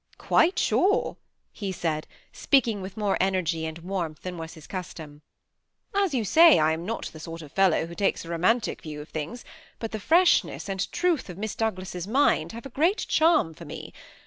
""Quite 0.31 0.57
sure," 0.57 1.17
he 1.53 1.71
said, 1.71 2.07
speaking 2.33 2.81
with 2.81 2.97
more 2.97 3.19
energy 3.21 3.67
and 3.67 3.77
warmth 3.77 4.21
than 4.23 4.35
was 4.35 4.55
his 4.55 4.65
custom. 4.65 5.21
^< 5.95 6.03
As 6.03 6.15
you 6.15 6.25
say, 6.25 6.57
I 6.57 6.71
am 6.71 6.87
not 6.87 7.11
the 7.13 7.19
sort 7.19 7.43
of 7.43 7.51
fellow 7.51 7.85
who 7.85 7.93
takes 7.93 8.25
a 8.25 8.29
romantic 8.29 8.81
view 8.81 8.99
of 9.01 9.09
things, 9.09 9.45
but 9.77 9.91
the 9.91 9.99
freshness 9.99 10.67
and 10.67 10.91
truth 10.91 11.29
of 11.29 11.37
Miss 11.37 11.53
Douglas's 11.53 12.07
mind 12.07 12.51
have 12.53 12.65
a 12.65 12.69
great 12.69 13.05
charm 13.07 13.53
for 13.53 13.65
me. 13.65 13.93